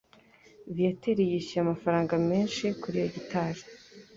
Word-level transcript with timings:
Viateur 0.75 1.17
yishyuye 1.29 1.61
amafaranga 1.63 2.13
menshi 2.29 2.65
kuri 2.81 2.95
iyo 2.99 3.07
gitari. 3.15 3.61